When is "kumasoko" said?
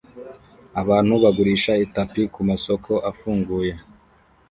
2.33-2.91